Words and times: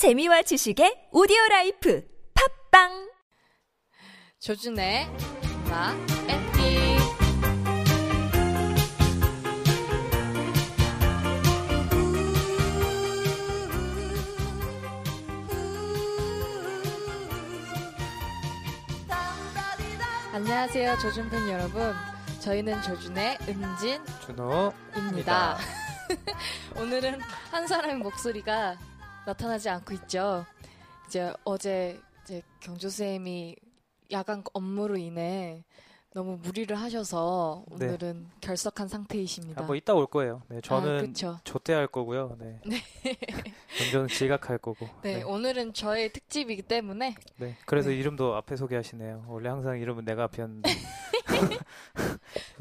재미와 0.00 0.40
지식의 0.40 1.08
오디오 1.12 1.36
라이프. 1.50 2.02
팟빵! 2.70 3.10
조준의 4.38 5.06
나 5.68 5.94
엔디 6.26 6.96
안녕하세요 20.32 20.96
조준팬 20.96 21.50
여러분. 21.50 21.92
저희는 22.40 22.80
조준의 22.80 23.36
은진 23.46 24.02
준호 24.24 24.72
입니다. 24.96 25.58
오늘은 26.80 27.20
한 27.50 27.66
사람의 27.66 27.96
목소리가 27.96 28.78
나타나지 29.26 29.68
않고 29.68 29.94
있죠. 29.94 30.44
이제 31.06 31.32
어제 31.44 32.00
이제 32.24 32.42
경조 32.60 32.88
쌤이 32.88 33.56
야간 34.12 34.42
업무로 34.52 34.96
인해 34.96 35.64
너무 36.12 36.38
무리를 36.42 36.76
하셔서 36.76 37.64
네. 37.78 37.86
오늘은 37.86 38.26
결석한 38.40 38.88
상태이십니다. 38.88 39.62
아, 39.62 39.66
뭐 39.66 39.76
이따 39.76 39.94
올 39.94 40.06
거예요. 40.08 40.42
네, 40.48 40.56
아, 40.56 40.60
저는 40.60 41.06
그쵸. 41.06 41.38
조퇴할 41.44 41.86
거고요. 41.86 42.36
네. 42.40 42.60
전전 43.78 44.08
지각할 44.08 44.58
거고. 44.58 44.88
네, 45.02 45.18
네. 45.18 45.22
오늘은 45.22 45.72
저의 45.72 46.12
특집이기 46.12 46.62
때문에 46.62 47.14
네. 47.36 47.56
그래서 47.64 47.90
네. 47.90 47.96
이름도 47.96 48.34
앞에 48.34 48.56
소개하시네요. 48.56 49.26
원래 49.28 49.50
항상 49.50 49.78
이름은 49.78 50.04
내가 50.04 50.24
앞이었는데. 50.24 50.68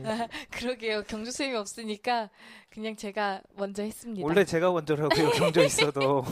아, 0.05 0.27
그러게요. 0.51 1.03
경조 1.03 1.31
쌤이 1.31 1.55
없으니까 1.55 2.29
그냥 2.69 2.95
제가 2.95 3.41
먼저 3.55 3.83
했습니다. 3.83 4.25
원래 4.25 4.45
제가 4.45 4.71
먼저라고요. 4.71 5.29
경조 5.37 5.63
있어도 5.63 6.23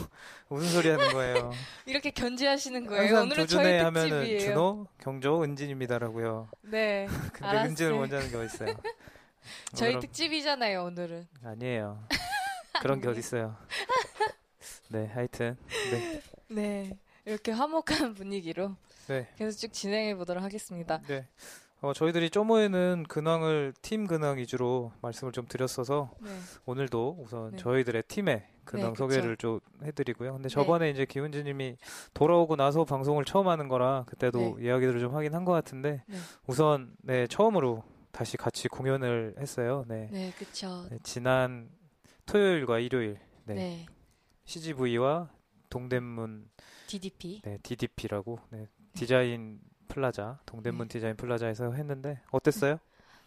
무슨 0.48 0.68
소리 0.70 0.88
하는 0.88 1.12
거예요. 1.12 1.52
이렇게 1.86 2.10
견제하시는 2.10 2.86
거예요. 2.86 3.02
항상 3.02 3.22
오늘은 3.24 3.46
저의 3.46 3.82
하면은 3.84 4.08
특집이에요. 4.10 4.40
준호, 4.40 4.86
경조, 4.98 5.42
은진입니다라고요. 5.42 6.48
네, 6.62 7.06
근데 7.32 7.46
알았어요. 7.46 7.68
은진을 7.70 7.92
먼저 7.94 8.16
하는 8.16 8.30
게 8.30 8.36
어딨어요. 8.36 8.74
저희 9.74 9.90
오늘은 9.90 10.00
특집이잖아요. 10.00 10.84
오늘은. 10.84 11.26
아니에요. 11.44 12.04
그런 12.80 13.00
게 13.00 13.08
어딨어요. 13.08 13.56
네, 14.88 15.06
하여튼. 15.06 15.56
네. 15.90 16.20
네, 16.48 16.98
이렇게 17.24 17.52
화목한 17.52 18.14
분위기로 18.14 18.76
네. 19.08 19.28
계속 19.36 19.58
쭉 19.58 19.72
진행해 19.72 20.14
보도록 20.14 20.42
하겠습니다. 20.42 21.00
네. 21.08 21.26
어, 21.80 21.92
저희들이 21.92 22.30
쪼모에는 22.30 23.04
근황을 23.08 23.72
팀 23.82 24.06
근황 24.08 24.38
위주로 24.38 24.90
말씀을 25.00 25.32
좀 25.32 25.46
드렸어서 25.46 26.10
네, 26.20 26.30
오늘도 26.66 27.18
우선 27.20 27.52
네. 27.52 27.56
저희들의 27.56 28.02
팀의 28.08 28.44
근황 28.64 28.92
네. 28.94 28.98
소개를 28.98 29.36
좀 29.36 29.60
해드리고요. 29.84 30.32
근데 30.34 30.48
저번에 30.48 30.90
이제 30.90 31.04
기훈주님이 31.06 31.76
돌아오고 32.14 32.56
나서 32.56 32.84
방송을 32.84 33.24
처음 33.24 33.46
하는 33.48 33.68
거라 33.68 34.04
그때도 34.08 34.58
이야기들을 34.60 34.98
좀 35.00 35.14
하긴 35.14 35.34
한 35.34 35.44
것 35.44 35.52
같은데 35.52 36.02
네. 36.06 36.16
우선 36.48 36.94
네 37.02 37.26
처음으로 37.28 37.84
다시 38.10 38.36
같이 38.36 38.66
공연을 38.68 39.36
했어요. 39.38 39.84
네, 39.86 40.08
네. 40.12 40.32
네, 40.90 40.98
지난 41.04 41.70
토요일과 42.26 42.80
일요일 42.80 43.18
네, 43.44 43.54
네, 43.54 43.86
CGV와 44.46 45.30
동대문 45.70 46.50
DDP. 46.88 47.42
네, 47.44 47.58
DDP라고 47.62 48.40
네, 48.50 48.66
디자인 48.94 49.60
플라자 49.88 50.38
동대문 50.46 50.88
네. 50.88 50.92
디자인 50.92 51.16
플라자에서 51.16 51.72
했는데 51.72 52.20
어땠어요? 52.30 52.78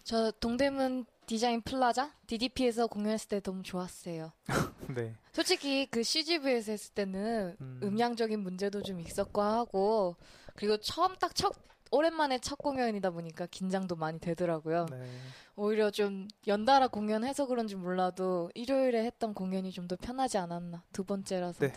저 0.04 0.32
동대문 0.40 1.06
디자인 1.26 1.62
플라자 1.62 2.12
DDP에서 2.28 2.88
공연했을 2.88 3.28
때 3.30 3.40
너무 3.42 3.64
좋았어요. 3.64 4.32
네, 4.96 5.16
솔직히 5.32 5.86
그 5.86 6.04
CGV에서 6.04 6.72
했을 6.72 6.94
때는 6.94 7.56
음. 7.62 7.80
음. 7.84 7.96
량적인 7.96 8.40
문제도 8.40 8.82
좀 8.82 9.00
있었고 9.00 9.42
하고 9.42 10.16
그리고 10.56 10.78
처음 10.78 11.16
딱 11.18 11.34
첫 11.36 11.54
오랜만에 11.94 12.40
첫 12.40 12.58
공연이다 12.58 13.10
보니까 13.12 13.48
긴장도 13.48 13.98
많이 13.98 14.18
되더라고요. 14.20 14.86
네. 14.90 15.10
오히려 15.58 15.92
좀 15.92 16.28
연달아 16.48 16.88
공연해서 16.88 17.48
그런지 17.48 17.76
몰라도 17.76 18.50
일요일에 18.56 19.04
했던 19.06 19.34
공연이 19.34 19.72
좀 19.72 19.88
더 19.90 19.98
편하지 19.98 20.38
않았나 20.38 20.84
두 20.94 21.04
번째라서. 21.04 21.60
네. 21.68 21.74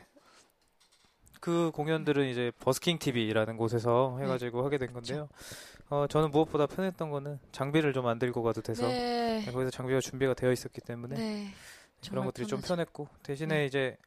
그 1.44 1.71
공연들은 1.75 2.27
이제 2.27 2.50
버스킹 2.60 2.99
TV라는 2.99 3.59
곳에서 3.59 4.16
해가지고 4.19 4.65
하게 4.65 4.78
된 4.78 4.94
건데요. 4.94 5.28
어, 5.91 6.06
저는 6.09 6.31
무엇보다 6.31 6.65
편했던 6.66 7.10
거는 7.10 7.38
장비를 7.53 7.93
좀 7.93 8.06
안 8.06 8.19
들고 8.19 8.43
가도 8.43 8.62
돼서 8.62 8.88
네. 8.88 9.43
네, 9.44 9.53
거기서 9.53 9.71
장비가 9.71 10.00
준비가 10.00 10.33
되어 10.33 10.53
있었기 10.53 10.81
때문에 10.81 11.16
네. 11.16 11.49
그런 12.09 12.25
것들이 12.25 12.47
좀 12.47 12.60
편하죠. 12.60 12.69
편했고 12.69 13.09
대신에 13.22 13.56
네. 13.56 13.66
이제 13.66 13.99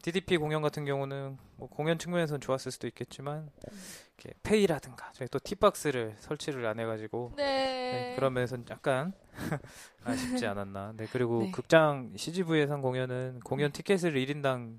DDP 0.00 0.38
공연 0.38 0.62
같은 0.62 0.86
경우는 0.86 1.36
뭐 1.56 1.68
공연 1.68 1.98
측면에서는 1.98 2.40
좋았을 2.40 2.72
수도 2.72 2.86
있겠지만 2.86 3.50
음. 3.70 3.78
이렇게 4.16 4.34
페이라든가 4.42 5.10
저희 5.12 5.28
또 5.28 5.38
팁박스를 5.38 6.14
설치를 6.18 6.64
안 6.64 6.80
해가지고 6.80 7.32
네. 7.36 7.44
네, 7.44 8.12
그런 8.16 8.32
면에서는 8.32 8.64
약간 8.70 9.12
아쉽지 10.02 10.46
않았나. 10.46 10.94
네 10.96 11.06
그리고 11.12 11.40
네. 11.42 11.50
극장 11.50 12.10
CGV에서 12.16 12.72
한 12.72 12.80
공연은 12.80 13.40
공연 13.44 13.70
티켓을 13.70 14.14
1인당 14.14 14.78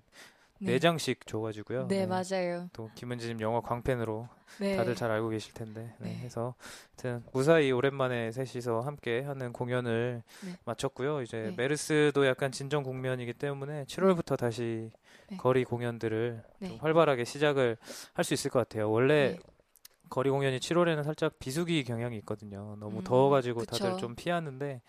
네. 0.59 0.73
네 0.73 0.79
4장씩 0.79 1.25
줘가지고요. 1.27 1.87
네, 1.87 2.05
맞아요. 2.05 2.69
또 2.73 2.89
김은지님 2.95 3.41
영화 3.41 3.61
광팬으로 3.61 4.27
네. 4.59 4.75
다들 4.75 4.95
잘 4.95 5.11
알고 5.11 5.29
계실 5.29 5.53
텐데 5.53 5.93
네, 5.99 6.09
네. 6.09 6.15
해서 6.17 6.55
하여튼 6.95 7.23
무사히 7.33 7.71
오랜만에 7.71 8.31
셋이서 8.31 8.81
함께 8.81 9.21
하는 9.21 9.53
공연을 9.53 10.23
네. 10.45 10.51
마쳤고요. 10.65 11.21
이제 11.21 11.37
네. 11.49 11.53
메르스도 11.55 12.25
약간 12.25 12.51
진정 12.51 12.83
국면이기 12.83 13.33
때문에 13.33 13.85
7월부터 13.85 14.37
다시 14.37 14.91
네. 15.29 15.37
거리 15.37 15.63
공연들을 15.63 16.43
네. 16.59 16.67
좀 16.69 16.77
활발하게 16.79 17.23
시작을 17.25 17.77
할 18.13 18.23
수 18.27 18.33
있을 18.33 18.51
것 18.51 18.59
같아요. 18.59 18.89
원래 18.91 19.33
네. 19.33 19.39
거리 20.09 20.29
공연이 20.29 20.59
7월에는 20.59 21.03
살짝 21.03 21.37
비수기 21.39 21.83
경향이 21.83 22.17
있거든요. 22.19 22.75
너무 22.79 22.99
음, 22.99 23.03
더워가지고 23.03 23.61
그쵸. 23.61 23.77
다들 23.77 23.97
좀 23.97 24.15
피하는데 24.15 24.81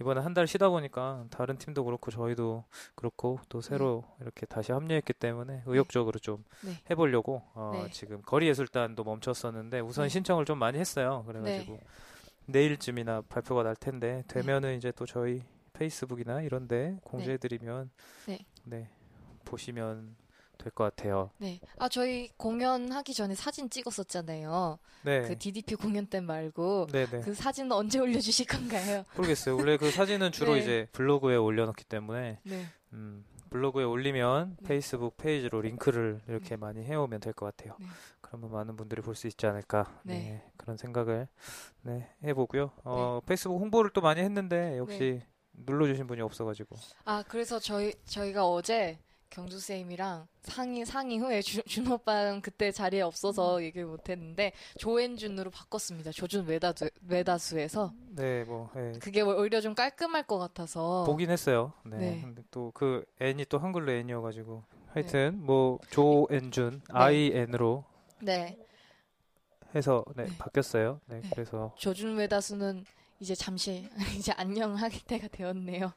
이번에 0.00 0.20
한 0.20 0.34
달 0.34 0.46
쉬다 0.46 0.68
보니까 0.68 1.24
다른 1.30 1.56
팀도 1.56 1.84
그렇고 1.84 2.10
저희도 2.10 2.64
그렇고 2.94 3.38
또 3.48 3.60
새로 3.60 4.04
이렇게 4.20 4.44
다시 4.46 4.72
합류했기 4.72 5.14
때문에 5.14 5.62
의욕적으로 5.66 6.18
좀 6.18 6.44
네. 6.62 6.72
해보려고 6.90 7.42
어, 7.54 7.82
네. 7.84 7.90
지금 7.90 8.20
거리 8.22 8.48
예술단도 8.48 9.02
멈췄었는데 9.04 9.80
우선 9.80 10.04
네. 10.04 10.08
신청을 10.10 10.44
좀 10.44 10.58
많이 10.58 10.78
했어요. 10.78 11.24
그래가지고 11.26 11.80
내일쯤이나 12.46 13.22
발표가 13.22 13.62
날 13.62 13.74
텐데 13.76 14.22
되면은 14.28 14.76
이제 14.76 14.92
또 14.92 15.06
저희 15.06 15.42
페이스북이나 15.72 16.42
이런데 16.42 16.98
공지해드리면 17.02 17.90
네. 18.26 18.38
네 18.64 18.88
보시면 19.44 20.16
될 20.58 20.72
것 20.72 20.84
같아요. 20.84 21.30
네. 21.38 21.60
아, 21.78 21.88
저희 21.88 22.28
공연하기 22.36 23.14
전에 23.14 23.34
사진 23.34 23.68
찍었었잖아요. 23.70 24.78
네, 25.04 25.22
그 25.22 25.38
DDP 25.38 25.74
공연 25.76 26.06
때 26.06 26.20
말고. 26.20 26.88
네, 26.92 27.06
네. 27.06 27.20
그 27.20 27.34
사진은 27.34 27.72
언제 27.72 27.98
올려주실 27.98 28.46
건가요? 28.46 29.04
모르겠어요. 29.16 29.56
원래 29.56 29.76
그 29.76 29.90
사진은 29.90 30.32
주로 30.32 30.54
네. 30.54 30.60
이제 30.60 30.88
블로그에 30.92 31.36
올려놓기 31.36 31.84
때문에 31.84 32.40
네. 32.42 32.66
음, 32.92 33.24
블로그에 33.50 33.84
올리면 33.84 34.56
네. 34.60 34.68
페이스북 34.68 35.16
페이지로 35.16 35.60
링크를 35.60 36.20
이렇게 36.28 36.56
많이 36.56 36.82
해오면 36.84 37.20
될 37.20 37.32
것 37.32 37.46
같아요. 37.56 37.76
네. 37.78 37.86
그러면 38.20 38.50
많은 38.50 38.76
분들이 38.76 39.02
볼 39.02 39.14
수 39.14 39.28
있지 39.28 39.46
않을까 39.46 40.00
네. 40.02 40.14
네, 40.14 40.42
그런 40.56 40.76
생각을 40.76 41.28
네, 41.82 42.08
해보고요. 42.24 42.72
어, 42.84 43.20
페이스북 43.24 43.60
홍보를 43.60 43.90
또 43.94 44.00
많이 44.00 44.20
했는데 44.20 44.76
역시 44.78 45.22
눌러주신 45.52 46.06
분이 46.08 46.20
없어가지고 46.22 46.76
아, 47.04 47.22
그래서 47.28 47.58
저희, 47.60 47.94
저희가 48.04 48.46
어제 48.46 48.98
경주 49.36 49.60
쌤이랑 49.60 50.26
상의, 50.40 50.86
상의 50.86 51.18
후에 51.18 51.42
주, 51.42 51.62
준 51.64 51.86
오빠는 51.92 52.40
그때 52.40 52.72
자리에 52.72 53.02
음. 53.02 53.06
없어서 53.06 53.62
얘기를 53.62 53.86
못 53.86 54.08
했는데 54.08 54.52
조앤준으로 54.78 55.50
바꿨습니다. 55.50 56.10
조준 56.10 56.46
외다수, 56.46 56.88
외다수에서. 57.06 57.92
네, 58.12 58.44
뭐 58.44 58.70
예, 58.76 58.92
그게 58.98 59.20
오히려 59.20 59.60
좀 59.60 59.74
깔끔할 59.74 60.22
것 60.22 60.38
같아서. 60.38 61.04
보긴 61.04 61.28
했어요. 61.30 61.74
네. 61.84 61.98
네. 61.98 62.20
근데 62.22 62.42
또 62.50 62.72
그 62.72 63.04
N이 63.20 63.44
또 63.44 63.58
한글로 63.58 63.92
N이어가지고 63.92 64.64
하여튼 64.94 65.44
뭐 65.44 65.80
조앤준 65.90 66.80
I 66.88 67.32
N으로 67.34 67.84
네. 68.22 68.58
해서 69.74 70.02
네, 70.16 70.24
네. 70.24 70.38
바뀌었어요. 70.38 71.00
네, 71.08 71.20
네. 71.20 71.28
그래서 71.34 71.74
조준 71.76 72.16
외다수는 72.16 72.86
이제 73.20 73.34
잠시, 73.34 73.88
이제 74.18 74.32
안녕할 74.36 74.90
때가 75.06 75.28
되었네요. 75.28 75.92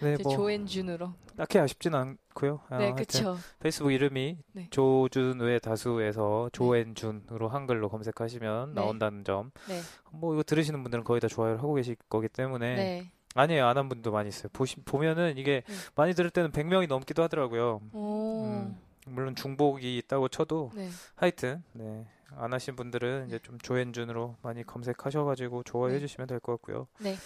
네, 0.00 0.16
뭐 0.22 0.32
조앤준으로. 0.32 1.12
딱히 1.36 1.58
아쉽진 1.58 1.94
않고요. 1.94 2.60
아, 2.68 2.78
네, 2.78 2.92
그쵸. 2.92 3.36
페이스북 3.60 3.92
이름이 3.92 4.38
네. 4.52 4.68
조준의 4.70 5.60
다수에서 5.60 6.50
조앤준으로 6.52 7.48
한글로 7.48 7.88
검색하시면 7.88 8.74
네. 8.74 8.80
나온다는 8.80 9.24
점. 9.24 9.50
네. 9.68 9.80
뭐 10.10 10.34
이거 10.34 10.42
들으시는 10.42 10.82
분들은 10.82 11.04
거의 11.04 11.20
다 11.20 11.28
좋아요를 11.28 11.58
하고 11.58 11.74
계실 11.74 11.96
거기 12.08 12.28
때문에 12.28 12.74
네. 12.74 13.10
아니에요 13.34 13.66
안 13.66 13.76
한 13.76 13.88
분도 13.88 14.10
많이 14.10 14.28
있어요. 14.28 14.48
보시 14.52 14.76
보면은 14.80 15.38
이게 15.38 15.62
네. 15.66 15.74
많이 15.94 16.14
들을 16.14 16.30
때는 16.30 16.50
100명이 16.50 16.88
넘기도 16.88 17.22
하더라고요. 17.24 17.80
오. 17.92 18.44
음, 18.44 18.76
물론 19.06 19.34
중복이 19.36 19.96
있다고 19.98 20.28
쳐도 20.28 20.72
네. 20.74 20.88
하여튼 21.16 21.62
네. 21.72 22.04
안 22.38 22.52
하신 22.52 22.76
분들은 22.76 23.26
이제 23.28 23.38
좀 23.40 23.58
조앤준으로 23.58 24.36
많이 24.42 24.64
검색하셔가지고 24.64 25.62
좋아해 25.64 25.94
네. 25.94 26.00
주시면 26.00 26.26
될 26.28 26.40
것 26.40 26.52
같고요. 26.52 26.86
네. 27.00 27.16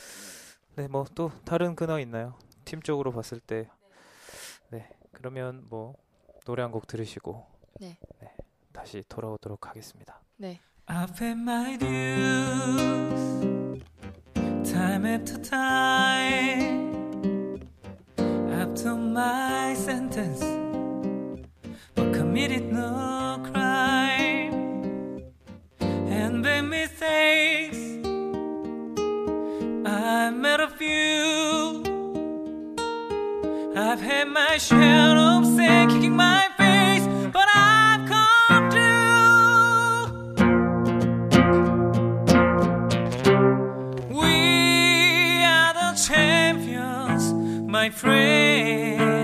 네, 0.76 0.88
뭐 0.88 1.04
또 1.14 1.30
다른 1.44 1.74
근황 1.74 2.00
있나요? 2.00 2.34
팀적으로 2.64 3.12
봤을 3.12 3.40
때. 3.40 3.68
네, 4.70 4.88
그러면 5.12 5.64
뭐 5.68 5.94
노래 6.44 6.62
한 6.62 6.70
곡 6.72 6.86
들으시고 6.86 7.46
네. 7.80 7.98
다시 8.72 9.02
돌아오도록 9.08 9.66
하겠습니다. 9.68 10.20
네. 10.36 10.60
I've 10.86 11.14
paid 11.16 11.38
my 11.40 11.76
dues 11.78 13.82
time 14.70 15.06
after 15.06 15.40
time. 15.42 16.78
I've 18.16 18.74
done 18.74 19.12
my 19.12 19.72
sentence, 19.72 20.44
but 21.94 22.12
committed 22.12 22.64
no 22.72 23.40
crime. 23.44 23.67
Mistakes, 27.00 27.78
I 29.86 30.30
made 30.30 30.60
a 30.60 30.68
few. 30.68 31.84
I've 33.76 34.00
had 34.00 34.28
my 34.28 34.58
share 34.58 35.16
of 35.16 35.46
sin 35.46 35.88
kicking 35.90 36.16
my 36.16 36.48
face, 36.56 37.06
but 37.32 37.46
I've 37.54 38.08
come 38.08 38.70
through. 38.70 40.06
We 44.20 45.44
are 45.44 45.74
the 45.74 45.92
champions, 46.08 47.32
my 47.68 47.90
friend. 47.90 49.17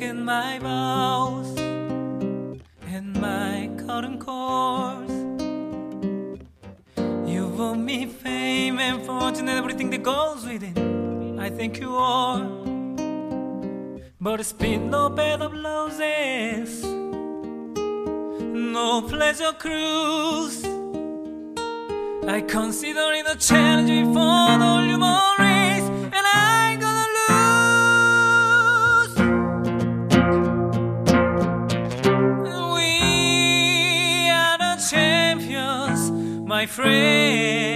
I've 0.00 0.14
my 0.14 0.58
vows 0.60 1.58
and 1.58 3.20
my 3.20 3.68
cotton 3.84 4.18
course. 4.18 5.10
You 7.26 7.48
won 7.48 7.84
me 7.84 8.06
fame 8.06 8.78
and 8.78 9.04
fortune 9.04 9.48
and 9.48 9.58
everything 9.58 9.90
that 9.90 10.04
goes 10.04 10.44
with 10.44 10.62
it. 10.62 10.78
I 11.40 11.50
thank 11.50 11.80
you 11.80 11.96
all. 11.96 12.40
But 14.20 14.38
it's 14.40 14.52
been 14.52 14.90
no 14.90 15.08
bed 15.08 15.42
of 15.42 15.52
roses, 15.52 16.84
no 18.74 19.02
pleasure 19.02 19.52
cruise. 19.52 20.64
I 22.28 22.40
consider 22.42 23.12
it 23.14 23.26
a 23.26 23.36
challenge 23.36 23.90
before 23.90 24.58
the 24.62 24.82
human 24.86 25.20
race, 25.37 25.37
friend. 36.78 37.67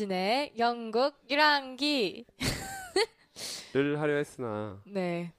김은진의 0.00 0.54
영국 0.58 1.14
유랑기. 1.28 2.24
를 3.74 4.00
하려 4.00 4.16
했으나 4.16 4.80
네. 4.86 5.32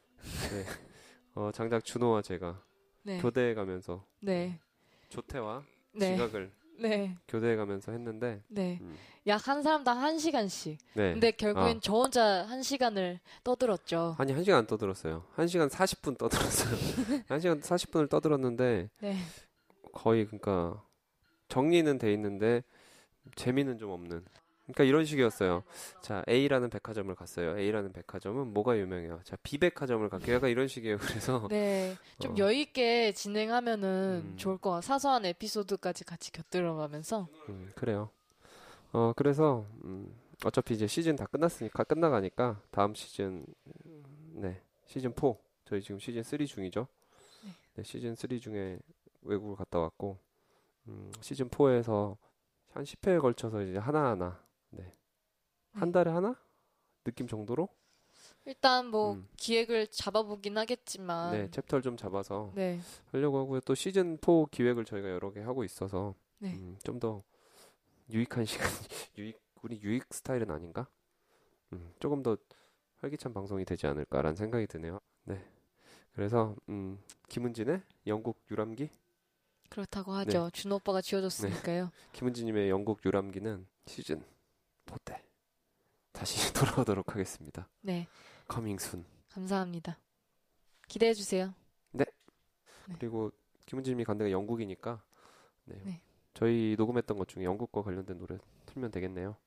어, 1.34 1.52
장작 1.52 1.84
준호와 1.84 2.22
제가 2.22 2.62
네. 3.04 3.20
교대해 3.20 3.54
가면서 3.54 4.06
네. 4.20 4.60
조퇴와 5.10 5.64
네. 5.94 6.16
지각을 6.16 6.52
네. 6.80 7.18
교대해 7.28 7.56
가면서 7.56 7.92
했는데 7.92 8.44
네. 8.48 8.78
음, 8.82 8.96
약한 9.28 9.64
사람당 9.64 10.00
한 10.00 10.20
시간씩. 10.20 10.78
네. 10.94 11.14
근데 11.14 11.32
결국엔 11.32 11.78
아. 11.78 11.80
저 11.82 11.94
혼자 11.94 12.46
한 12.46 12.62
시간을 12.62 13.20
떠들었죠. 13.44 14.16
아니 14.20 14.32
한 14.32 14.44
시간 14.44 14.66
떠들었어요. 14.68 15.26
한 15.34 15.48
시간 15.48 15.70
40분 15.70 16.18
떠들었어요. 16.18 16.76
한 17.28 17.40
시간 17.40 17.60
40분을 17.60 18.10
떠들었는데 18.10 18.90
네. 19.02 19.18
거의 19.92 20.26
그러니까 20.26 20.84
정리는 21.50 21.98
돼 21.98 22.14
있는데 22.14 22.64
재미는 23.36 23.78
좀 23.78 23.92
없는. 23.92 24.24
그러니까 24.72 24.84
이런 24.86 25.06
식이었어요. 25.06 25.64
자 26.02 26.24
A라는 26.28 26.70
백화점을 26.70 27.14
갔어요. 27.16 27.58
A라는 27.58 27.92
백화점은 27.92 28.54
뭐가 28.54 28.78
유명해요? 28.78 29.20
자 29.24 29.38
B 29.44 29.58
백화점을 29.58 30.08
갈게요. 30.10 30.36
약간 30.36 30.50
이런 30.50 30.68
식이에요. 30.68 30.98
그래서 31.02 31.48
네. 31.50 31.96
좀 32.20 32.34
어. 32.34 32.36
여유 32.38 32.60
있게 32.60 33.12
진행하면은 33.12 34.22
음. 34.26 34.34
좋을 34.38 34.58
것 34.58 34.72
같아. 34.72 34.82
사소한 34.82 35.26
에피소드까지 35.26 36.06
같이 36.06 36.32
곁들여가면서. 36.32 37.28
음, 37.50 37.72
그래요. 37.76 38.10
어 38.94 39.14
그래서 39.16 39.66
음, 39.84 40.14
어차피 40.46 40.74
이제 40.74 40.88
시즌 40.88 41.16
다 41.16 41.26
끝났으니까 41.26 41.84
끝나가니까 41.84 42.62
다음 42.72 42.94
시즌 42.96 43.46
음, 43.86 44.04
네 44.34 44.62
시즌 44.86 45.14
4 45.14 45.34
저희 45.66 45.82
지금 45.82 46.00
시즌 46.00 46.24
3 46.24 46.46
중이죠. 46.46 46.88
네. 47.44 47.52
네, 47.76 47.84
시즌 47.84 48.16
3 48.16 48.40
중에 48.40 48.80
외국을 49.22 49.56
갔다 49.56 49.80
왔고 49.80 50.18
음, 50.88 51.12
시즌 51.22 51.50
4에서 51.50 52.18
한 52.74 52.84
10회에 52.84 53.22
걸쳐서 53.22 53.62
이제 53.64 53.78
하나하나 53.78 54.40
네. 54.72 54.94
한 55.74 55.90
네. 55.90 55.92
달에 55.92 56.12
하나 56.12 56.36
느낌 57.04 57.28
정도로 57.28 57.70
일단 58.46 58.88
뭐 58.88 59.14
음. 59.14 59.28
기획을 59.38 59.88
잡아보긴 59.88 60.58
하겠지만. 60.58 61.32
네 61.32 61.52
챕터를 61.52 61.82
좀 61.82 61.96
잡아서 61.96 62.52
네. 62.56 62.80
하려고 63.12 63.40
하고요. 63.40 63.62
또 63.62 63.76
시즌 63.76 64.18
4 64.18 64.46
기획을 64.50 64.86
저희가 64.86 65.10
여러 65.10 65.32
개 65.32 65.42
하고 65.42 65.64
있어서 65.64 66.16
네. 66.40 66.54
음, 66.54 66.78
좀더 66.84 67.24
유익한 68.10 68.46
시간, 68.46 68.68
유익 69.18 69.40
우리 69.62 69.80
유익 69.82 70.12
스타일은 70.12 70.50
아닌가? 70.50 70.88
음, 71.74 71.94
조금 72.00 72.24
더 72.24 72.36
활기찬 72.98 73.34
방송이 73.34 73.64
되지 73.64 73.88
않을까라는 73.88 74.36
생각이 74.36 74.68
드네요. 74.68 75.00
네. 75.26 75.44
그래서 76.14 76.56
음, 76.68 77.00
김은진의 77.30 77.82
영국 78.08 78.44
유람기, 78.50 78.90
그렇다고 79.70 80.12
하죠. 80.14 80.46
네. 80.46 80.50
준호 80.52 80.76
오빠가 80.78 81.02
지어줬으니까요. 81.02 81.92
김은진님의 82.12 82.70
영국 82.70 83.06
유람기는 83.06 83.66
시즌 83.86 84.22
4때 84.92 85.22
다시 86.12 86.36
돌아오도록 86.86 87.12
하겠습니다. 87.14 87.68
네. 87.82 88.08
Coming 88.48 88.78
soon. 88.78 89.06
감사합니다. 89.30 89.98
기대해 90.88 91.14
주세요. 91.14 91.54
네. 91.92 92.06
그리고 93.00 93.32
김은진님이 93.66 94.04
간 94.04 94.18
데가 94.18 94.30
영국이니까 94.32 95.02
네. 95.66 95.82
네. 95.86 96.02
저희 96.34 96.76
녹음했던 96.78 97.18
것 97.18 97.28
중에 97.28 97.44
영국과 97.46 97.82
관련된 97.82 98.18
노래 98.18 98.38
틀면 98.66 98.92
되겠네요. 98.92 99.38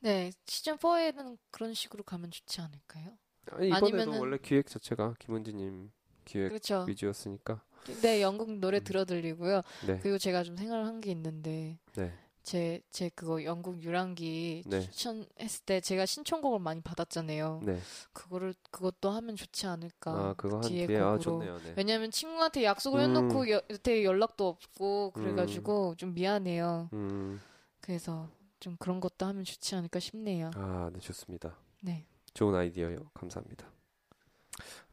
네. 0.00 0.30
시즌 0.46 0.76
4에는 0.76 1.38
그런 1.50 1.74
식으로 1.74 2.04
가면 2.04 2.30
좋지 2.30 2.60
않을까요? 2.60 3.16
아니 3.50 3.68
이번에도 3.68 4.12
아니면은- 4.12 4.20
원래 4.20 4.38
기획 4.40 4.66
자체가 4.68 5.14
김은진님 5.18 5.90
기획 6.24 6.48
그렇죠. 6.50 6.84
위주였으니까 6.86 7.62
네, 8.02 8.20
영국 8.20 8.50
노래 8.58 8.78
음. 8.78 8.84
들어드리고요. 8.84 9.62
네, 9.86 9.98
그리고 10.00 10.18
제가 10.18 10.42
좀 10.44 10.56
생각을 10.56 10.84
한 10.86 11.00
게 11.00 11.10
있는데 11.12 11.78
네. 11.94 12.12
제, 12.48 12.80
제 12.90 13.10
그거 13.10 13.44
영국 13.44 13.82
유랑기 13.82 14.62
네. 14.64 14.80
추천했을 14.80 15.66
때 15.66 15.82
제가 15.82 16.06
신청곡을 16.06 16.60
많이 16.60 16.80
받았잖아요. 16.80 17.60
네. 17.62 17.78
그거를 18.14 18.54
그것도 18.70 19.10
하면 19.10 19.36
좋지 19.36 19.66
않을까. 19.66 20.10
아, 20.12 20.34
그거 20.34 20.56
한 20.56 20.62
뒤에 20.62 20.86
뒤에 20.86 20.96
아, 20.96 21.10
곡으로. 21.10 21.20
좋네요. 21.20 21.58
네. 21.58 21.74
왜냐면 21.76 22.10
친구한테 22.10 22.64
약속을 22.64 23.00
음. 23.00 23.04
해놓고 23.04 23.50
여, 23.50 23.60
여태 23.68 24.02
연락도 24.02 24.48
없고 24.48 25.10
그래가지고 25.10 25.96
좀 25.96 26.14
미안해요. 26.14 26.88
음. 26.94 27.38
그래서 27.82 28.30
좀 28.60 28.76
그런 28.78 28.98
것도 29.00 29.26
하면 29.26 29.44
좋지 29.44 29.74
않을까 29.74 30.00
싶네요. 30.00 30.50
아, 30.54 30.88
네, 30.90 31.00
좋습니다. 31.00 31.54
네. 31.82 32.06
좋은 32.32 32.54
아이디어요. 32.54 33.10
감사합니다. 33.12 33.70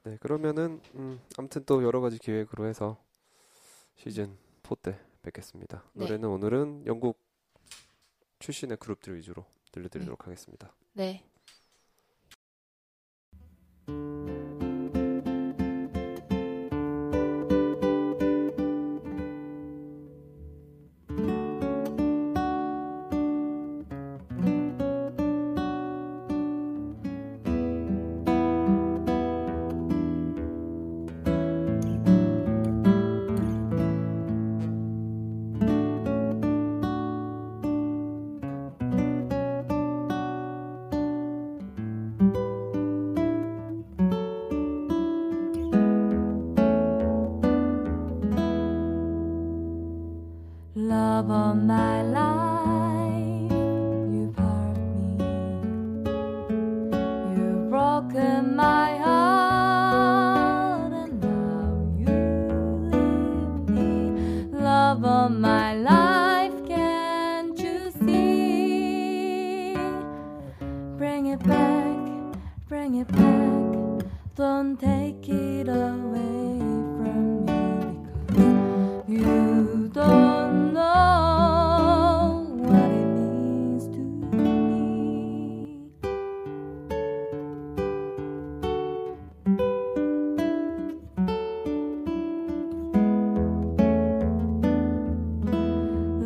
네, 0.04 0.18
그러면은 0.20 0.82
음, 0.96 1.22
아무튼 1.38 1.64
또 1.66 1.82
여러 1.86 2.02
가지 2.02 2.20
기획으로 2.20 2.66
해서 2.66 3.02
시즌 3.96 4.38
4 4.62 4.76
때 4.82 5.00
뵙겠습니다. 5.22 5.86
네. 5.94 6.04
노래는 6.04 6.28
오늘은 6.28 6.86
영국 6.86 7.25
출신의 8.40 8.78
그룹들 8.78 9.16
위주로 9.16 9.46
들려드리도록 9.72 10.26
하겠습니다. 10.26 10.74
네. 10.94 11.24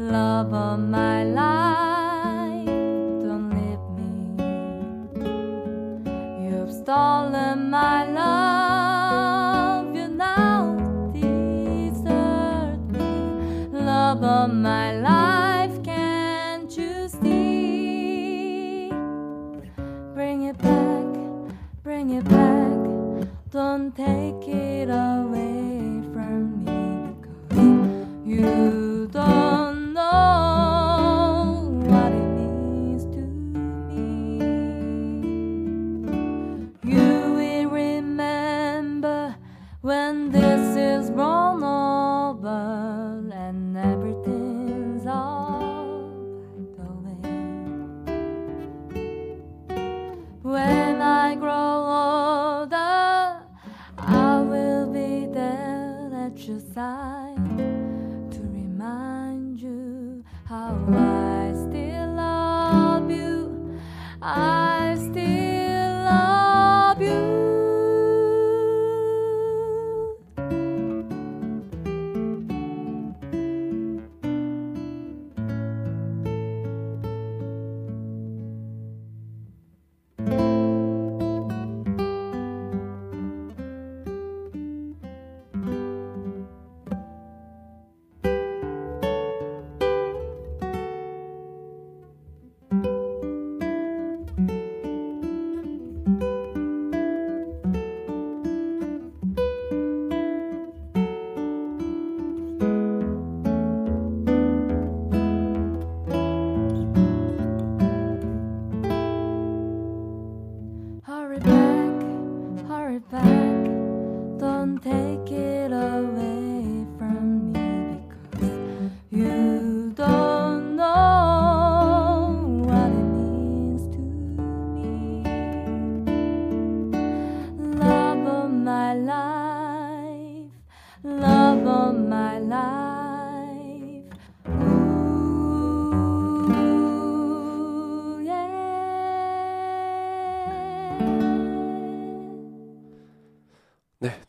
Love 0.10 0.52
of 0.56 0.80
my 0.80 1.24
life, 1.24 1.69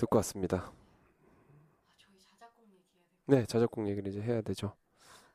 듣고 0.01 0.17
왔습니다. 0.17 0.73
네, 3.27 3.45
자작곡 3.45 3.87
얘기를 3.87 4.11
이제 4.11 4.23
해야 4.23 4.41
되죠. 4.41 4.75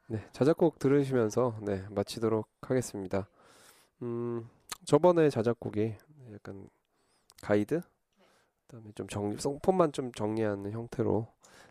네, 0.07 0.27
자작곡 0.31 0.79
들으시면서 0.79 1.60
네, 1.62 1.86
마치도록 1.91 2.50
하겠습니다. 2.62 3.29
음, 4.01 4.50
저번에 4.84 5.29
자작곡이 5.29 5.93
약간 6.34 6.67
가이드? 7.43 7.81
그다음에 8.67 8.91
좀 8.95 9.07
정리, 9.07 9.38
성폰만 9.39 9.91
좀 9.91 10.12
정리하는 10.12 10.72
형태로 10.72 11.27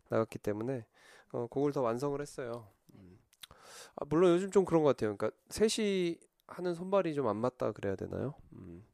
나갔기 0.08 0.38
때문에 0.38 0.86
어, 1.32 1.48
곡을 1.48 1.72
더 1.72 1.82
완성을 1.82 2.18
했어요. 2.20 2.68
음. 2.94 3.18
아, 3.96 4.04
물론 4.08 4.34
요즘 4.34 4.52
좀 4.52 4.64
그런 4.64 4.84
것 4.84 4.90
같아요. 4.90 5.16
그러니까 5.16 5.36
셋이 5.50 6.16
하는 6.46 6.74
손발이 6.74 7.12
좀 7.14 7.26
안 7.26 7.38
맞다 7.38 7.72
그래야 7.72 7.96
되나요? 7.96 8.34
음, 8.52 8.86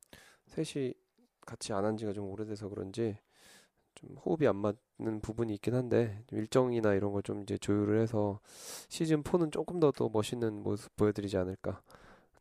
셋이 0.46 0.94
같이 1.42 1.74
안 1.74 1.84
한 1.84 1.98
지가 1.98 2.14
좀 2.14 2.30
오래돼서 2.30 2.68
그런지 2.70 3.18
좀 4.00 4.16
호흡이 4.24 4.46
안 4.48 4.56
맞는 4.56 5.20
부분이 5.22 5.54
있긴 5.54 5.74
한데 5.74 6.22
좀 6.28 6.38
일정이나 6.38 6.94
이런 6.94 7.12
걸 7.12 7.22
좀 7.22 7.42
이제 7.42 7.58
조율을 7.58 8.00
해서 8.00 8.40
시즌 8.88 9.22
4는 9.22 9.52
조금 9.52 9.80
더더 9.80 10.08
멋있는 10.12 10.62
모습 10.62 10.94
보여드리지 10.96 11.36
않을까. 11.36 11.82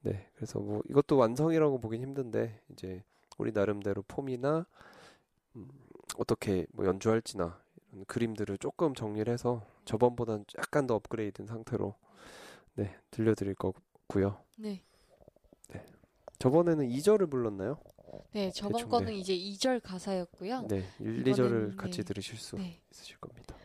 네, 0.02 0.30
그래서 0.36 0.60
뭐 0.60 0.82
이것도 0.90 1.18
완성이라고 1.18 1.80
보긴 1.80 2.02
힘든데 2.04 2.62
이제 2.72 3.04
우리 3.38 3.52
나름대로 3.52 4.04
폼이나 4.08 4.66
음, 5.56 5.68
어떻게 6.18 6.66
뭐 6.74 6.86
연주할지나 6.86 7.62
이런 7.92 8.06
그림들을 8.06 8.58
조금 8.60 8.94
정리를 8.96 9.32
해서 9.32 9.66
저번보다는 9.86 10.46
약간 10.58 10.88
더 10.88 10.96
업그레이드된 10.96 11.48
상태로 11.48 11.96
네 12.76 12.96
들려드릴 13.12 13.56
거고요. 13.56 14.38
네. 15.68 15.86
저번에는 16.40 16.86
2절을 16.88 17.28
불렀나요? 17.30 17.78
네, 18.32 18.52
저번 18.52 18.74
대충, 18.74 18.90
거는 18.90 19.08
네. 19.08 19.18
이제 19.18 19.36
2절 19.36 19.82
가사였고요. 19.82 20.68
네, 20.68 20.84
1, 21.00 21.28
이번에는 21.28 21.72
2절을 21.72 21.76
같이 21.78 21.98
네. 21.98 22.04
들으실 22.04 22.38
수 22.38 22.56
네. 22.58 22.80
있으실 22.92 23.18
겁니다. 23.18 23.56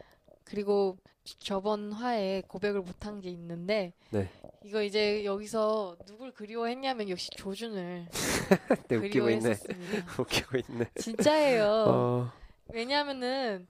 그리고 0.44 0.96
저번 1.38 1.92
화에 1.92 2.42
고백을 2.42 2.82
못한 2.82 3.20
게 3.20 3.30
있는데 3.30 3.92
네. 4.10 4.30
이거 4.62 4.82
이제 4.82 5.24
여기서 5.24 5.96
누굴 6.06 6.32
그리워했냐면 6.32 7.08
역시 7.08 7.30
조준을 7.30 8.08
네, 8.88 8.96
웃기고 8.96 9.30
있네. 9.30 9.56
웃기고 10.18 10.58
있네. 10.58 10.90
진짜예요. 10.96 11.64
어, 11.88 12.32
왜냐면은 12.68 13.66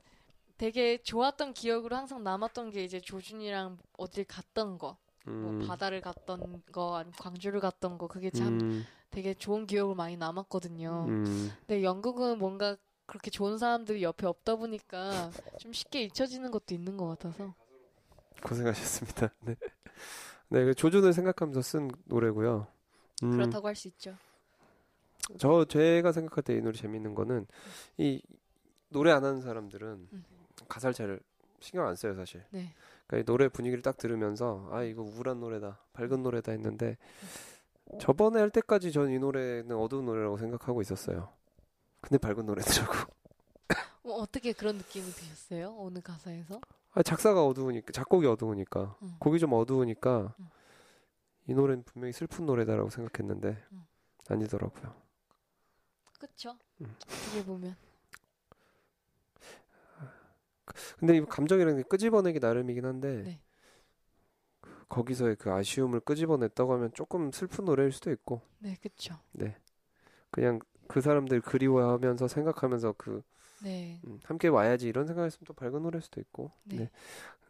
되게 0.58 0.98
좋았던 0.98 1.54
기억으로 1.54 1.96
항상 1.96 2.22
남았던 2.22 2.70
게 2.70 2.84
이제 2.84 3.00
조준이랑 3.00 3.78
어딜 3.98 4.24
갔던 4.24 4.78
거, 4.78 4.96
뭐 5.24 5.50
음, 5.50 5.66
바다를 5.66 6.00
갔던 6.00 6.62
거, 6.72 7.04
광주를 7.18 7.60
갔던 7.60 7.98
거, 7.98 8.06
그게 8.06 8.30
참 8.30 8.60
음, 8.60 8.86
되게 9.14 9.32
좋은 9.34 9.66
기억으로 9.66 9.94
많이 9.94 10.16
남았거든요. 10.16 11.06
음, 11.08 11.52
근데 11.60 11.82
영국은 11.84 12.38
뭔가 12.38 12.76
그렇게 13.06 13.30
좋은 13.30 13.58
사람들이 13.58 14.02
옆에 14.02 14.26
없다 14.26 14.56
보니까 14.56 15.30
좀 15.58 15.72
쉽게 15.72 16.02
잊혀지는 16.02 16.50
것도 16.50 16.74
있는 16.74 16.96
것 16.96 17.06
같아서. 17.08 17.54
고생하셨습니다. 18.42 19.28
네. 19.46 19.54
네, 20.48 20.64
그 20.64 20.74
조준을 20.74 21.12
생각하면서 21.12 21.62
쓴 21.62 21.90
노래고요. 22.06 22.66
음, 23.22 23.30
그렇다고 23.32 23.68
할 23.68 23.76
수 23.76 23.88
있죠. 23.88 24.16
저 25.38 25.64
제가 25.64 26.12
생각할 26.12 26.42
때 26.44 26.54
이 26.56 26.60
노래 26.60 26.76
재밌는 26.76 27.14
거는 27.14 27.46
이 27.96 28.20
노래 28.88 29.10
안 29.12 29.24
하는 29.24 29.40
사람들은 29.40 30.08
음. 30.12 30.24
가사를 30.68 30.92
잘 30.94 31.20
신경 31.60 31.86
안 31.86 31.94
써요, 31.96 32.14
사실. 32.14 32.44
네. 32.50 32.74
그러니까 33.06 33.22
이 33.22 33.24
노래 33.24 33.48
분위기를 33.48 33.82
딱 33.82 33.96
들으면서 33.96 34.68
아 34.72 34.82
이거 34.82 35.02
우울한 35.02 35.40
노래다, 35.40 35.78
밝은 35.94 36.22
노래다 36.22 36.52
했는데 36.52 36.96
저번에 38.00 38.40
할 38.40 38.50
때까지 38.50 38.92
전 38.92 39.10
이 39.10 39.18
노래는 39.18 39.76
어두운 39.76 40.06
노래라고 40.06 40.36
생각하고 40.38 40.80
있었어요. 40.82 41.32
근데 42.00 42.18
밝은 42.18 42.44
노래더라고. 42.46 42.92
어, 44.04 44.10
어떻게 44.20 44.52
그런 44.52 44.76
느낌이 44.76 45.04
드셨어요? 45.06 45.74
어느 45.78 46.00
가사에서? 46.00 46.60
아, 46.92 47.02
작사가 47.02 47.44
어두우니까 47.46 47.92
작곡이 47.92 48.26
어두우니까 48.26 48.96
음. 49.02 49.16
곡이 49.18 49.38
좀 49.38 49.52
어두우니까 49.52 50.34
음. 50.38 50.48
이 51.46 51.54
노래는 51.54 51.82
분명히 51.84 52.12
슬픈 52.12 52.46
노래다라고 52.46 52.90
생각했는데 52.90 53.62
음. 53.72 53.84
아니더라고요. 54.28 54.94
음. 56.80 56.96
어떻게 57.02 57.44
보면. 57.44 57.76
근데 60.98 61.16
이 61.16 61.24
감정이라는 61.24 61.76
게 61.82 61.88
끄집어내기 61.88 62.38
나름이긴 62.40 62.84
한데 62.86 63.22
네. 63.22 63.40
그- 64.88 64.96
거기서의 64.96 65.36
그 65.36 65.50
아쉬움을 65.52 66.00
끄집어냈다고 66.00 66.72
하면 66.74 66.90
조금 66.94 67.30
슬픈 67.32 67.64
노래일 67.64 67.92
수도 67.92 68.10
있고 68.12 68.40
네, 68.58 68.76
그쵸. 68.80 69.14
네 69.32 69.56
그냥 70.30 70.60
그 70.88 71.00
사람들 71.00 71.40
그리워하면서 71.40 72.28
생각하면서 72.28 72.94
그 72.98 73.22
네. 73.62 74.00
음, 74.06 74.18
함께 74.24 74.48
와야지 74.48 74.88
이런 74.88 75.06
생각했으면 75.06 75.44
또 75.46 75.54
밝은 75.54 75.82
노래일 75.82 76.02
수도 76.02 76.20
있고 76.20 76.50
네. 76.64 76.76
네. 76.76 76.90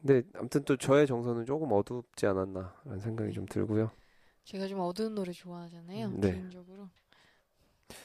근데 0.01 0.23
아무튼 0.35 0.65
또 0.65 0.77
저의 0.77 1.07
정서는 1.07 1.47
조금 1.47 1.73
어둡지 1.73 2.27
않았나라는 2.27 3.01
생각이 3.01 3.31
네. 3.31 3.35
좀 3.35 3.47
들고요 3.47 3.91
제가 4.45 4.67
좀 4.69 4.81
어두운 4.81 5.15
노래 5.15 5.33
좋아하잖아요. 5.33 6.09
음, 6.09 6.21
네. 6.21 6.33
개인적으로. 6.33 6.89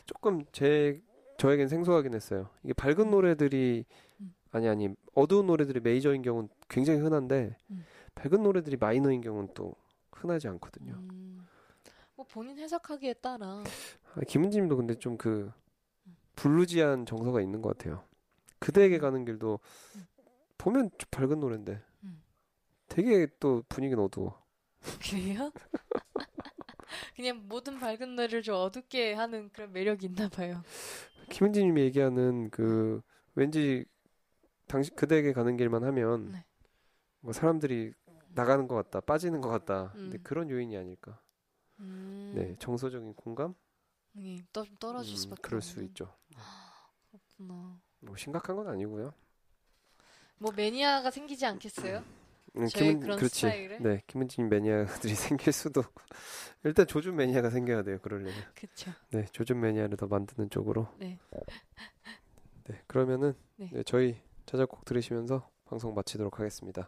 조금 0.06 0.44
제 0.52 1.02
저에겐 1.38 1.68
생소하긴 1.68 2.14
했어요 2.14 2.50
이게 2.64 2.74
밝은 2.74 3.10
노래들이 3.12 3.86
음. 4.22 4.34
아니 4.52 4.68
아니 4.68 4.90
어두운 5.16 5.48
노래들이 5.48 5.80
메이저인 5.82 6.22
경우는 6.22 6.50
굉장히 6.70 7.00
흔한데 7.00 7.56
음. 7.72 7.86
밝은 8.16 8.44
노래들이 8.44 8.78
마이너인 8.78 9.22
경우는 9.22 9.54
또 9.54 9.76
흔하지 10.12 10.48
않거든요. 10.50 10.94
음, 10.94 11.48
뭐 12.16 12.26
본인 12.28 12.58
해석하기에 12.60 13.14
따라. 13.16 13.64
아, 14.16 14.22
김은지님도 14.28 14.76
근데 14.78 14.96
좀 14.96 15.18
그 15.18 15.52
블루지한 16.40 17.06
정서가 17.06 17.42
있는 17.42 17.62
것 17.62 17.78
같아요. 17.78 18.06
그대에게 18.60 18.98
가는 18.98 19.26
길도 19.26 19.60
음. 19.96 20.08
보면 20.58 20.90
좀 20.98 21.08
밝은 21.12 21.40
노래인데 21.40 21.82
음. 22.06 22.24
되게 22.88 23.28
또 23.42 23.64
분위기는 23.68 24.02
어두워. 24.02 24.42
그래요? 25.04 25.52
그냥 27.16 27.44
모든 27.50 27.78
밝은 27.78 28.16
노래를 28.16 28.42
좀 28.42 28.56
어둡게 28.56 29.14
하는 29.14 29.50
그런 29.52 29.74
매력이 29.74 30.06
있나 30.06 30.30
봐요. 30.30 30.64
김은지님이 31.30 31.82
얘기하는 31.82 32.50
그 32.50 33.02
왠지 33.36 33.86
당신 34.68 34.96
그대에게 34.96 35.34
가는 35.34 35.58
길만 35.58 35.84
하면 35.84 36.32
네. 36.32 36.46
뭐 37.22 37.34
사람들이 37.34 37.94
나가는 38.30 38.68
것 38.68 38.76
같다, 38.76 39.02
빠지는 39.02 39.42
것 39.42 39.50
같다. 39.50 39.92
근데 39.94 40.18
음. 40.18 40.24
그런 40.24 40.50
요인이 40.50 40.76
아닐까. 40.78 41.20
음, 41.80 42.34
네, 42.36 42.56
정서적인 42.60 43.14
공감. 43.16 43.56
네, 44.14 44.44
떠, 44.52 44.64
좀 44.64 44.76
떨어질 44.80 45.14
음, 45.14 45.18
수밖에 45.18 45.42
그럴 45.42 45.62
수 45.62 45.74
없는. 45.74 45.88
있죠. 45.90 46.14
그렇구나. 47.10 47.82
뭐 48.02 48.16
심각한 48.16 48.56
건 48.56 48.68
아니고요. 48.68 49.14
뭐 50.38 50.52
매니아가 50.56 51.12
생기지 51.12 51.46
않겠어요? 51.46 52.04
음, 52.58 52.68
저의 52.68 53.00
그런 53.00 53.18
그렇지. 53.18 53.36
스타일을? 53.42 53.82
네, 53.82 54.02
김은진 54.08 54.50
매니아들이 54.50 55.14
생길 55.16 55.54
수도 55.54 55.84
일단 56.64 56.88
조준 56.88 57.16
매니아가 57.16 57.50
생겨야 57.50 57.84
돼요. 57.84 58.00
그러려면. 58.02 58.34
그쵸. 58.56 58.92
네, 59.12 59.26
조준 59.26 59.60
매니아를 59.60 59.98
더 59.98 60.08
만드는 60.08 60.50
쪽으로. 60.50 60.88
네. 60.98 61.20
네, 62.66 62.82
그러면은 62.88 63.34
네. 63.58 63.70
네, 63.72 63.84
저희 63.84 64.22
자작곡 64.46 64.86
들으시면서 64.86 65.50
방송 65.70 65.94
마치도록 65.94 66.40
하겠습니다. 66.40 66.88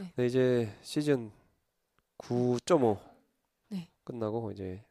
네. 0.00 0.12
네, 0.16 0.26
이제 0.26 0.76
시즌 0.82 1.30
9.5 2.18 2.98
네. 3.68 3.88
끝나고 4.02 4.50
이제 4.50 4.84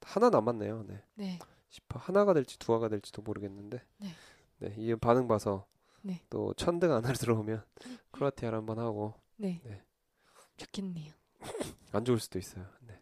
하나 0.00 0.30
남았네요. 0.30 0.84
네. 0.88 1.04
네. 1.14 1.38
10화 1.68 1.98
하나가 1.98 2.32
될지 2.32 2.58
두 2.58 2.72
화가 2.72 2.88
될지도 2.88 3.20
모르겠는데. 3.20 3.82
네. 3.98 4.08
네, 4.60 4.74
이 4.78 4.94
반응 4.94 5.28
봐서 5.28 5.66
네. 6.00 6.22
또 6.30 6.54
천등 6.54 6.90
안으로 6.90 7.12
들어오면 7.12 7.62
크로아티아를 8.12 8.56
한번 8.56 8.78
하고 8.78 9.12
네. 9.36 9.60
네. 9.62 9.82
좋겠네요. 10.56 11.12
안 11.92 12.06
좋을 12.06 12.18
수도 12.18 12.38
있어요. 12.38 12.64
네. 12.80 12.98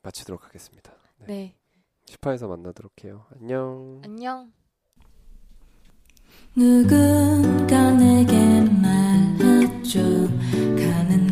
마치도록 0.00 0.46
하겠습니다. 0.46 0.90
네. 1.18 1.26
네. 1.26 1.56
10화에서 2.06 2.48
만나도록 2.48 3.04
해요. 3.04 3.26
안녕. 3.34 4.00
안녕. 4.02 4.50
누군가 6.56 7.90
내게 7.92 8.51
가는 9.84 11.31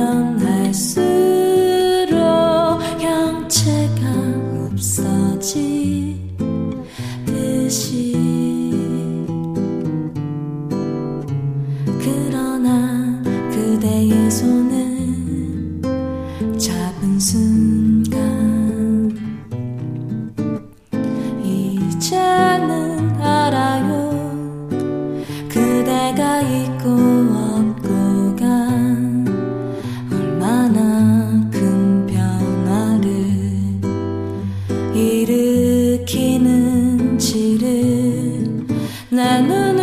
하면 0.00 0.40
할수 0.40 1.09
나는 39.30 39.79